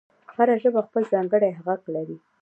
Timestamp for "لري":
1.95-2.17